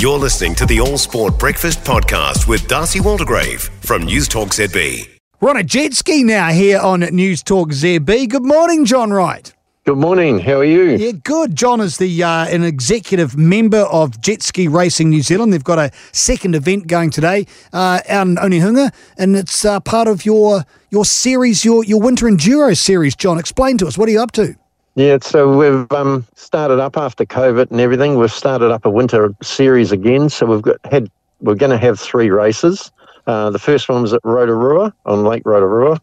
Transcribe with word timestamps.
You're 0.00 0.16
listening 0.16 0.54
to 0.54 0.64
the 0.64 0.78
All 0.78 0.96
Sport 0.96 1.40
Breakfast 1.40 1.80
Podcast 1.80 2.46
with 2.46 2.68
Darcy 2.68 3.00
Waldegrave 3.00 3.62
from 3.84 4.04
News 4.04 4.28
Talk 4.28 4.50
ZB. 4.50 5.08
We're 5.40 5.50
on 5.50 5.56
a 5.56 5.64
jet 5.64 5.92
ski 5.92 6.22
now 6.22 6.50
here 6.50 6.78
on 6.78 7.00
News 7.00 7.42
Talk 7.42 7.70
ZB. 7.70 8.28
Good 8.28 8.44
morning, 8.44 8.84
John 8.84 9.10
Wright. 9.10 9.52
Good 9.84 9.98
morning. 9.98 10.38
How 10.38 10.60
are 10.60 10.64
you? 10.64 10.90
Yeah, 10.90 11.10
good. 11.24 11.56
John 11.56 11.80
is 11.80 11.96
the 11.96 12.22
uh, 12.22 12.46
an 12.46 12.62
executive 12.62 13.36
member 13.36 13.80
of 13.90 14.20
Jet 14.20 14.40
Ski 14.40 14.68
Racing 14.68 15.10
New 15.10 15.20
Zealand. 15.20 15.52
They've 15.52 15.64
got 15.64 15.80
a 15.80 15.90
second 16.12 16.54
event 16.54 16.86
going 16.86 17.10
today 17.10 17.48
uh, 17.72 17.98
out 18.08 18.28
in 18.28 18.36
Onehunga, 18.36 18.94
and 19.16 19.34
it's 19.34 19.64
uh, 19.64 19.80
part 19.80 20.06
of 20.06 20.24
your 20.24 20.64
your 20.90 21.06
series, 21.06 21.64
your 21.64 21.82
your 21.82 22.00
Winter 22.00 22.26
Enduro 22.26 22.76
series. 22.76 23.16
John, 23.16 23.36
explain 23.36 23.78
to 23.78 23.88
us 23.88 23.98
what 23.98 24.08
are 24.08 24.12
you 24.12 24.22
up 24.22 24.30
to? 24.32 24.54
Yeah, 24.98 25.18
so 25.22 25.56
we've 25.56 25.92
um, 25.92 26.26
started 26.34 26.80
up 26.80 26.96
after 26.96 27.24
COVID 27.24 27.70
and 27.70 27.78
everything. 27.78 28.18
We've 28.18 28.32
started 28.32 28.72
up 28.72 28.84
a 28.84 28.90
winter 28.90 29.32
series 29.40 29.92
again. 29.92 30.28
So 30.28 30.44
we've 30.44 30.60
got 30.60 30.78
had 30.90 31.08
we're 31.40 31.54
going 31.54 31.70
to 31.70 31.78
have 31.78 32.00
three 32.00 32.30
races. 32.30 32.90
Uh, 33.24 33.50
the 33.50 33.60
first 33.60 33.88
one 33.88 34.02
was 34.02 34.12
at 34.12 34.20
Rotorua 34.24 34.92
on 35.06 35.22
Lake 35.22 35.44
Rotorua. 35.44 36.00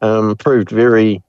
Um, 0.00 0.34
proved 0.34 0.70
very 0.70 1.22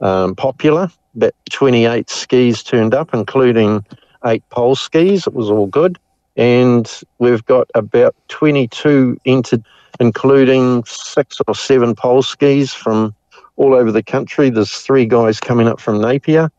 um, 0.00 0.34
popular. 0.34 0.90
About 1.14 1.34
28 1.50 2.10
skis 2.10 2.64
turned 2.64 2.94
up, 2.94 3.14
including 3.14 3.86
eight 4.26 4.42
pole 4.50 4.74
skis. 4.74 5.28
It 5.28 5.34
was 5.34 5.50
all 5.50 5.68
good. 5.68 6.00
And 6.36 6.90
we've 7.20 7.44
got 7.44 7.70
about 7.76 8.16
22 8.26 9.20
entered, 9.24 9.64
including 10.00 10.82
six 10.84 11.40
or 11.46 11.54
seven 11.54 11.94
pole 11.94 12.22
skis 12.22 12.74
from 12.74 13.14
all 13.60 13.74
over 13.74 13.92
the 13.92 14.02
country. 14.02 14.48
There's 14.48 14.72
three 14.72 15.04
guys 15.04 15.38
coming 15.38 15.68
up 15.68 15.78
from 15.80 16.00
Napier. 16.00 16.50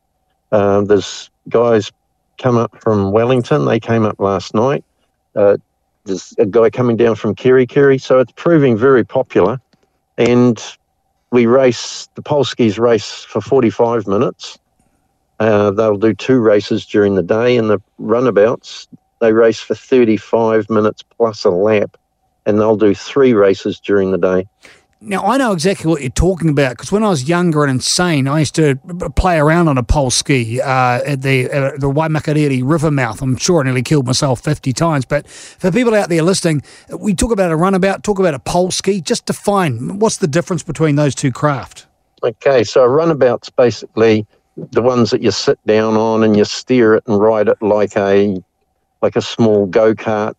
Uh, 0.51 0.81
there's 0.81 1.31
guys 1.49 1.91
come 2.37 2.57
up 2.57 2.79
from 2.79 3.11
Wellington. 3.11 3.65
They 3.65 3.79
came 3.79 4.05
up 4.05 4.19
last 4.19 4.53
night. 4.53 4.85
Uh, 5.35 5.57
there's 6.05 6.35
a 6.37 6.45
guy 6.45 6.69
coming 6.69 6.97
down 6.97 7.15
from 7.15 7.33
Kerikeri. 7.33 7.99
So 7.99 8.19
it's 8.19 8.31
proving 8.33 8.77
very 8.77 9.03
popular. 9.03 9.59
And 10.19 10.63
we 11.31 11.47
race, 11.47 12.07
the 12.13 12.21
pole 12.21 12.43
skis 12.43 12.77
race 12.77 13.23
for 13.23 13.41
45 13.41 14.05
minutes. 14.05 14.59
Uh, 15.39 15.71
they'll 15.71 15.97
do 15.97 16.13
two 16.13 16.39
races 16.39 16.85
during 16.85 17.15
the 17.15 17.23
day, 17.23 17.57
and 17.57 17.67
the 17.67 17.81
runabouts, 17.97 18.87
they 19.21 19.33
race 19.33 19.59
for 19.59 19.73
35 19.73 20.69
minutes 20.69 21.01
plus 21.17 21.45
a 21.45 21.49
lap, 21.49 21.97
and 22.45 22.59
they'll 22.59 22.77
do 22.77 22.93
three 22.93 23.33
races 23.33 23.79
during 23.79 24.11
the 24.11 24.19
day. 24.19 24.45
Now, 25.03 25.25
I 25.25 25.37
know 25.37 25.51
exactly 25.51 25.89
what 25.89 26.01
you're 26.01 26.11
talking 26.11 26.47
about 26.47 26.77
because 26.77 26.91
when 26.91 27.03
I 27.03 27.09
was 27.09 27.27
younger 27.27 27.63
and 27.63 27.71
insane, 27.71 28.27
I 28.27 28.37
used 28.37 28.53
to 28.55 28.75
play 29.15 29.39
around 29.39 29.67
on 29.67 29.79
a 29.79 29.83
pole 29.83 30.11
ski 30.11 30.61
uh, 30.61 31.01
at 31.03 31.23
the 31.23 31.49
uh, 31.49 31.71
the 31.71 31.89
Waimakariri 31.89 32.61
River 32.63 32.91
mouth. 32.91 33.19
I'm 33.19 33.35
sure 33.35 33.61
I 33.61 33.63
nearly 33.63 33.81
killed 33.81 34.05
myself 34.05 34.41
50 34.41 34.73
times. 34.73 35.05
But 35.05 35.27
for 35.27 35.71
people 35.71 35.95
out 35.95 36.09
there 36.09 36.21
listening, 36.21 36.61
we 36.95 37.15
talk 37.15 37.31
about 37.31 37.51
a 37.51 37.55
runabout, 37.55 38.03
talk 38.03 38.19
about 38.19 38.35
a 38.35 38.39
pole 38.39 38.69
ski. 38.69 39.01
Just 39.01 39.25
define 39.25 39.97
what's 39.97 40.17
the 40.17 40.27
difference 40.27 40.61
between 40.61 40.97
those 40.97 41.15
two 41.15 41.31
craft? 41.31 41.87
Okay, 42.21 42.63
so 42.63 42.83
a 42.83 42.89
runabout's 42.89 43.49
basically 43.49 44.27
the 44.55 44.83
ones 44.83 45.09
that 45.09 45.23
you 45.23 45.31
sit 45.31 45.57
down 45.65 45.97
on 45.97 46.23
and 46.23 46.37
you 46.37 46.45
steer 46.45 46.93
it 46.93 47.03
and 47.07 47.19
ride 47.19 47.47
it 47.47 47.59
like 47.59 47.97
a 47.97 48.37
like 49.01 49.15
a 49.15 49.21
small 49.21 49.65
go 49.65 49.95
kart 49.95 50.35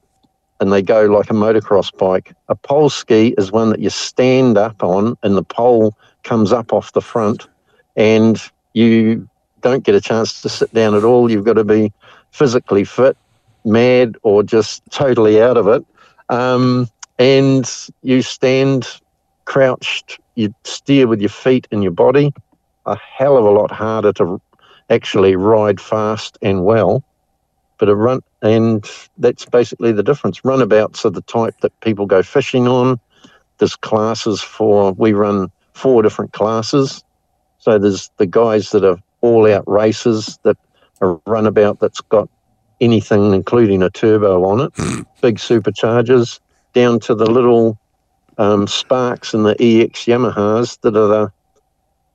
and 0.62 0.72
they 0.72 0.80
go 0.80 1.06
like 1.06 1.28
a 1.28 1.34
motocross 1.34 1.90
bike. 1.98 2.32
A 2.48 2.54
pole 2.54 2.88
ski 2.88 3.34
is 3.36 3.50
one 3.50 3.70
that 3.70 3.80
you 3.80 3.90
stand 3.90 4.56
up 4.56 4.80
on 4.84 5.18
and 5.24 5.36
the 5.36 5.42
pole 5.42 5.92
comes 6.22 6.52
up 6.52 6.72
off 6.72 6.92
the 6.92 7.00
front 7.00 7.48
and 7.96 8.40
you 8.72 9.28
don't 9.60 9.82
get 9.82 9.96
a 9.96 10.00
chance 10.00 10.40
to 10.40 10.48
sit 10.48 10.72
down 10.72 10.94
at 10.94 11.02
all. 11.02 11.28
You've 11.28 11.44
got 11.44 11.54
to 11.54 11.64
be 11.64 11.92
physically 12.30 12.84
fit, 12.84 13.16
mad, 13.64 14.16
or 14.22 14.44
just 14.44 14.84
totally 14.92 15.42
out 15.42 15.56
of 15.56 15.66
it. 15.66 15.84
Um, 16.28 16.86
and 17.18 17.68
you 18.02 18.22
stand 18.22 18.86
crouched, 19.46 20.20
you 20.36 20.54
steer 20.62 21.08
with 21.08 21.20
your 21.20 21.28
feet 21.28 21.66
and 21.72 21.82
your 21.82 21.90
body. 21.90 22.32
A 22.86 22.96
hell 22.96 23.36
of 23.36 23.44
a 23.44 23.50
lot 23.50 23.72
harder 23.72 24.12
to 24.12 24.40
actually 24.90 25.34
ride 25.34 25.80
fast 25.80 26.38
and 26.40 26.64
well 26.64 27.02
but 27.82 27.88
a 27.88 27.96
run, 27.96 28.20
and 28.42 28.88
that's 29.18 29.44
basically 29.44 29.90
the 29.90 30.04
difference. 30.04 30.44
Runabouts 30.44 31.04
are 31.04 31.10
the 31.10 31.22
type 31.22 31.62
that 31.62 31.80
people 31.80 32.06
go 32.06 32.22
fishing 32.22 32.68
on. 32.68 33.00
There's 33.58 33.74
classes 33.74 34.40
for, 34.40 34.92
we 34.92 35.14
run 35.14 35.50
four 35.72 36.00
different 36.00 36.32
classes. 36.32 37.02
So 37.58 37.80
there's 37.80 38.08
the 38.18 38.26
guys 38.26 38.70
that 38.70 38.84
are 38.84 38.98
all 39.20 39.52
out 39.52 39.64
races 39.66 40.38
that 40.44 40.56
are 41.00 41.20
runabout 41.26 41.80
that's 41.80 42.00
got 42.02 42.28
anything, 42.80 43.34
including 43.34 43.82
a 43.82 43.90
turbo 43.90 44.44
on 44.44 44.60
it, 44.60 44.72
big 45.20 45.38
superchargers, 45.38 46.38
down 46.74 47.00
to 47.00 47.16
the 47.16 47.28
little 47.28 47.76
um, 48.38 48.68
Sparks 48.68 49.34
and 49.34 49.44
the 49.44 49.56
EX 49.60 50.04
Yamahas 50.04 50.80
that 50.82 50.96
are 50.96 51.32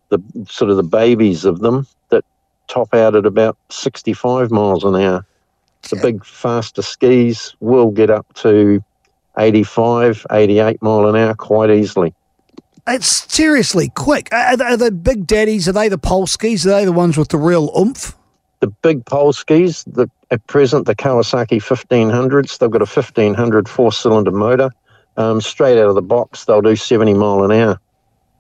the, 0.10 0.18
the 0.18 0.46
sort 0.50 0.72
of 0.72 0.78
the 0.78 0.84
babies 0.84 1.44
of 1.44 1.60
them 1.60 1.86
that 2.08 2.24
top 2.70 2.94
out 2.94 3.16
at 3.16 3.26
about 3.26 3.58
65 3.70 4.50
miles 4.50 4.86
an 4.86 4.96
hour. 4.96 5.26
The 5.90 5.96
big 5.96 6.26
faster 6.26 6.82
skis 6.82 7.56
will 7.60 7.92
get 7.92 8.10
up 8.10 8.32
to 8.36 8.84
85, 9.38 10.26
88 10.32 10.82
mile 10.82 11.08
an 11.08 11.16
hour 11.16 11.34
quite 11.36 11.70
easily. 11.70 12.14
It's 12.88 13.32
seriously 13.32 13.92
quick. 13.96 14.30
Are, 14.32 14.62
are 14.62 14.78
the 14.78 14.92
big 14.92 15.28
daddies, 15.28 15.68
are 15.68 15.74
they 15.74 15.90
the 15.90 15.98
pole 15.98 16.26
skis? 16.26 16.66
Are 16.66 16.72
they 16.72 16.86
the 16.86 16.92
ones 16.92 17.18
with 17.18 17.30
the 17.30 17.38
real 17.38 17.72
oomph? 17.78 18.16
The 18.60 18.68
big 18.68 19.06
pole 19.06 19.34
skis, 19.34 19.84
the, 19.84 20.10
at 20.32 20.46
present, 20.48 20.88
the 20.88 20.96
Kawasaki 20.96 21.62
1500s, 21.62 22.58
they've 22.58 22.72
got 22.72 22.82
a 22.82 22.86
1500 22.86 23.70
four 23.70 23.92
cylinder 23.92 24.32
motor. 24.32 24.70
Um, 25.18 25.42
straight 25.42 25.78
out 25.80 25.90
of 25.90 25.96
the 25.96 26.02
box, 26.02 26.46
they'll 26.46 26.62
do 26.62 26.76
70 26.76 27.14
mile 27.14 27.44
an 27.44 27.52
hour. 27.52 27.80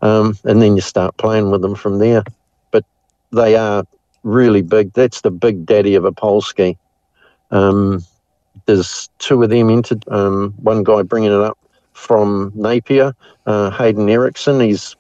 Um, 0.02 0.38
and 0.44 0.62
then 0.62 0.76
you 0.76 0.82
start 0.82 1.18
playing 1.18 1.52
with 1.52 1.62
them 1.62 1.76
from 1.76 2.00
there. 2.00 2.24
But 2.72 2.86
they 3.32 3.56
are 3.56 3.84
really 4.24 4.62
big. 4.62 4.94
That's 4.94 5.22
the 5.22 5.32
big 5.32 5.66
daddy 5.66 5.96
of 5.96 6.06
a 6.06 6.12
pole 6.12 6.42
ski. 6.42 6.78
Um, 7.52 8.04
there's 8.66 9.10
two 9.20 9.42
of 9.44 9.50
them 9.50 9.70
entered. 9.70 10.04
Um, 10.10 10.54
one 10.58 10.84
guy 10.84 11.04
bringing 11.04 11.32
it 11.32 11.40
up 11.40 11.58
from 11.94 12.52
Napier, 12.56 13.16
uh, 13.46 13.72
Hayden 13.72 14.10
Erickson. 14.10 14.60
He's 14.60 14.96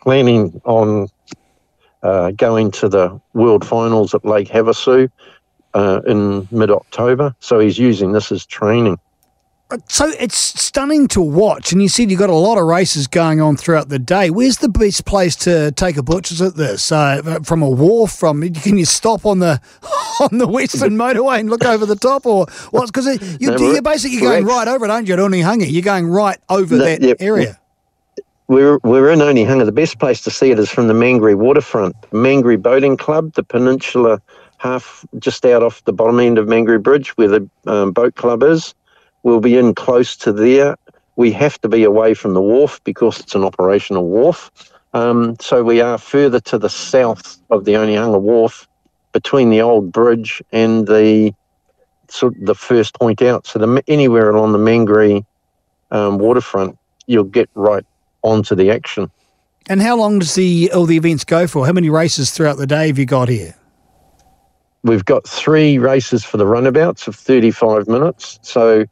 planning 0.00 0.60
on 0.64 1.08
uh, 2.02 2.30
going 2.32 2.70
to 2.72 2.88
the 2.88 3.20
World 3.34 3.66
Finals 3.66 4.14
at 4.14 4.24
Lake 4.24 4.48
Havasu 4.48 5.10
uh, 5.74 6.00
in 6.06 6.48
mid 6.50 6.70
October. 6.70 7.34
So 7.40 7.58
he's 7.58 7.78
using 7.78 8.12
this 8.12 8.32
as 8.32 8.46
training. 8.46 8.98
So 9.88 10.10
it's 10.18 10.38
stunning 10.38 11.08
to 11.08 11.20
watch, 11.20 11.72
and 11.72 11.82
you 11.82 11.90
said 11.90 12.10
you've 12.10 12.18
got 12.18 12.30
a 12.30 12.34
lot 12.34 12.56
of 12.56 12.64
races 12.64 13.06
going 13.06 13.42
on 13.42 13.54
throughout 13.58 13.90
the 13.90 13.98
day. 13.98 14.30
Where's 14.30 14.58
the 14.58 14.68
best 14.70 15.04
place 15.04 15.36
to 15.36 15.72
take 15.72 15.98
a 15.98 16.02
butcher's 16.02 16.40
at 16.40 16.54
this? 16.54 16.90
Uh, 16.90 17.40
from 17.44 17.62
a 17.62 17.68
wharf? 17.68 18.12
From 18.12 18.40
can 18.54 18.78
you 18.78 18.86
stop 18.86 19.26
on 19.26 19.40
the 19.40 19.60
on 20.20 20.38
the 20.38 20.48
Western 20.48 20.96
Motorway 20.96 21.40
and 21.40 21.50
look 21.50 21.66
over 21.66 21.84
the 21.84 21.96
top, 21.96 22.24
or 22.24 22.46
what's 22.70 22.90
Because 22.90 23.20
you, 23.40 23.50
no, 23.50 23.58
you're 23.58 23.82
basically 23.82 24.20
going 24.20 24.46
right 24.46 24.66
over 24.66 24.86
it, 24.86 24.90
aren't 24.90 25.06
you? 25.06 25.12
At 25.12 25.20
Onehunga, 25.20 25.70
you're 25.70 25.82
going 25.82 26.06
right 26.06 26.38
over 26.48 26.76
no, 26.76 26.84
that 26.84 27.02
yep. 27.02 27.18
area. 27.20 27.60
We're, 28.46 28.78
we're 28.78 29.10
in 29.10 29.18
Onehunga. 29.18 29.66
The 29.66 29.72
best 29.72 29.98
place 29.98 30.22
to 30.22 30.30
see 30.30 30.50
it 30.50 30.58
is 30.58 30.70
from 30.70 30.88
the 30.88 30.94
Mangere 30.94 31.36
waterfront. 31.36 31.94
Mangere 32.10 32.60
Boating 32.60 32.96
Club, 32.96 33.34
the 33.34 33.42
peninsula 33.42 34.22
half 34.58 35.04
just 35.18 35.44
out 35.46 35.62
off 35.62 35.84
the 35.84 35.92
bottom 35.92 36.18
end 36.20 36.38
of 36.38 36.46
Mangere 36.46 36.82
Bridge 36.82 37.10
where 37.16 37.28
the 37.28 37.48
um, 37.66 37.92
boat 37.92 38.14
club 38.16 38.42
is. 38.42 38.74
We'll 39.22 39.40
be 39.40 39.56
in 39.56 39.74
close 39.74 40.16
to 40.18 40.32
there. 40.32 40.76
We 41.16 41.32
have 41.32 41.60
to 41.62 41.68
be 41.68 41.84
away 41.84 42.14
from 42.14 42.34
the 42.34 42.40
wharf 42.40 42.80
because 42.84 43.20
it's 43.20 43.34
an 43.34 43.44
operational 43.44 44.08
wharf. 44.08 44.50
Um, 44.94 45.36
so 45.40 45.62
we 45.62 45.80
are 45.80 45.98
further 45.98 46.40
to 46.40 46.58
the 46.58 46.70
south 46.70 47.38
of 47.50 47.64
the 47.64 47.72
Onehunga 47.72 48.20
Wharf 48.20 48.66
between 49.12 49.50
the 49.50 49.60
old 49.60 49.92
bridge 49.92 50.42
and 50.52 50.86
the 50.86 51.34
sort 52.08 52.36
of 52.36 52.46
the 52.46 52.54
first 52.54 52.94
point 52.94 53.20
out. 53.20 53.46
So 53.46 53.58
the, 53.58 53.82
anywhere 53.88 54.30
along 54.30 54.52
the 54.52 54.58
Mangere 54.58 55.24
um, 55.90 56.18
waterfront, 56.18 56.78
you'll 57.06 57.24
get 57.24 57.50
right 57.54 57.84
onto 58.22 58.54
the 58.54 58.70
action. 58.70 59.10
And 59.68 59.82
how 59.82 59.96
long 59.96 60.20
does 60.20 60.34
the 60.34 60.70
all 60.72 60.86
the 60.86 60.96
events 60.96 61.24
go 61.24 61.46
for? 61.46 61.66
How 61.66 61.72
many 61.72 61.90
races 61.90 62.30
throughout 62.30 62.56
the 62.56 62.66
day 62.66 62.86
have 62.86 62.98
you 62.98 63.04
got 63.04 63.28
here? 63.28 63.54
We've 64.82 65.04
got 65.04 65.28
three 65.28 65.76
races 65.78 66.24
for 66.24 66.38
the 66.38 66.46
runabouts 66.46 67.06
of 67.06 67.16
35 67.16 67.88
minutes. 67.88 68.38
So 68.42 68.86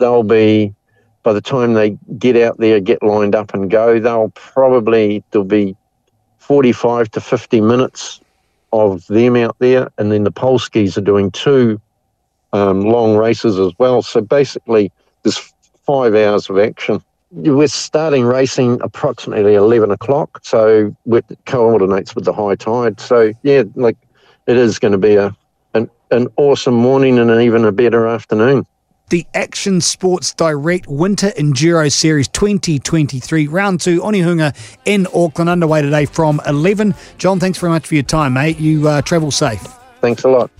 they'll 0.00 0.24
be 0.24 0.74
by 1.22 1.32
the 1.32 1.40
time 1.40 1.74
they 1.74 1.90
get 2.18 2.36
out 2.36 2.58
there, 2.58 2.80
get 2.80 3.02
lined 3.02 3.34
up 3.34 3.52
and 3.54 3.70
go, 3.70 4.00
they'll 4.00 4.30
probably 4.30 5.22
there'll 5.30 5.44
be 5.44 5.76
45 6.38 7.10
to 7.12 7.20
50 7.20 7.60
minutes 7.60 8.20
of 8.72 9.06
them 9.06 9.36
out 9.36 9.56
there, 9.58 9.90
and 9.98 10.10
then 10.10 10.24
the 10.24 10.30
pole 10.30 10.58
skis 10.58 10.96
are 10.96 11.02
doing 11.02 11.30
two 11.30 11.80
um, 12.52 12.82
long 12.82 13.16
races 13.16 13.58
as 13.58 13.72
well. 13.78 14.02
So 14.02 14.20
basically, 14.20 14.90
there's 15.22 15.52
five 15.84 16.14
hours 16.14 16.48
of 16.48 16.58
action. 16.58 17.02
We're 17.32 17.68
starting 17.68 18.24
racing 18.24 18.80
approximately 18.82 19.54
11 19.54 19.90
o'clock, 19.90 20.40
so 20.42 20.94
it 21.06 21.24
coordinates 21.46 22.14
with 22.14 22.24
the 22.24 22.32
high 22.32 22.56
tide. 22.56 23.00
So 23.00 23.32
yeah, 23.42 23.64
like 23.74 23.96
it 24.46 24.56
is 24.56 24.78
going 24.78 24.92
to 24.92 24.98
be 24.98 25.14
a 25.14 25.34
an 25.74 25.88
an 26.10 26.26
awesome 26.36 26.74
morning 26.74 27.18
and 27.18 27.30
even 27.40 27.64
a 27.64 27.72
better 27.72 28.06
afternoon. 28.08 28.66
The 29.10 29.26
Action 29.34 29.80
Sports 29.80 30.32
Direct 30.34 30.86
Winter 30.86 31.30
Enduro 31.30 31.90
Series 31.90 32.28
2023, 32.28 33.48
round 33.48 33.80
two, 33.80 34.00
Onehunga 34.00 34.56
in 34.84 35.08
Auckland, 35.12 35.50
underway 35.50 35.82
today 35.82 36.04
from 36.06 36.40
11. 36.46 36.94
John, 37.18 37.40
thanks 37.40 37.58
very 37.58 37.70
much 37.72 37.88
for 37.88 37.94
your 37.94 38.04
time, 38.04 38.34
mate. 38.34 38.60
You 38.60 38.86
uh, 38.86 39.02
travel 39.02 39.32
safe. 39.32 39.60
Thanks 40.00 40.22
a 40.22 40.28
lot. 40.28 40.50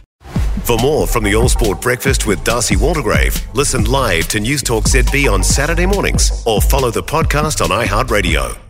For 0.64 0.76
more 0.78 1.06
from 1.06 1.22
the 1.22 1.34
All 1.36 1.48
Sport 1.48 1.80
Breakfast 1.80 2.26
with 2.26 2.42
Darcy 2.42 2.74
Waldegrave, 2.74 3.54
listen 3.54 3.84
live 3.84 4.26
to 4.28 4.40
News 4.40 4.62
Talk 4.64 4.84
ZB 4.84 5.32
on 5.32 5.44
Saturday 5.44 5.86
mornings 5.86 6.42
or 6.44 6.60
follow 6.60 6.90
the 6.90 7.02
podcast 7.02 7.64
on 7.64 7.70
iHeartRadio. 7.70 8.69